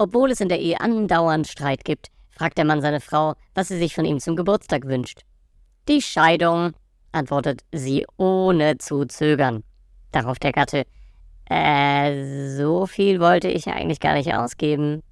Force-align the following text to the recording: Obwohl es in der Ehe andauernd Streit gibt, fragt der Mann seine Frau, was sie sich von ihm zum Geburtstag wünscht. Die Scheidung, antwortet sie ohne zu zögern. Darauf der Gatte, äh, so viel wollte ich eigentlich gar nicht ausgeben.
Obwohl 0.00 0.30
es 0.30 0.40
in 0.40 0.48
der 0.48 0.60
Ehe 0.60 0.80
andauernd 0.80 1.46
Streit 1.46 1.84
gibt, 1.84 2.06
fragt 2.30 2.56
der 2.56 2.64
Mann 2.64 2.80
seine 2.80 3.00
Frau, 3.00 3.34
was 3.54 3.68
sie 3.68 3.76
sich 3.76 3.94
von 3.94 4.06
ihm 4.06 4.18
zum 4.18 4.34
Geburtstag 4.34 4.86
wünscht. 4.86 5.24
Die 5.90 6.00
Scheidung, 6.00 6.72
antwortet 7.12 7.64
sie 7.70 8.06
ohne 8.16 8.78
zu 8.78 9.04
zögern. 9.04 9.62
Darauf 10.10 10.38
der 10.38 10.52
Gatte, 10.52 10.86
äh, 11.50 12.56
so 12.56 12.86
viel 12.86 13.20
wollte 13.20 13.48
ich 13.48 13.66
eigentlich 13.66 14.00
gar 14.00 14.14
nicht 14.14 14.32
ausgeben. 14.32 15.02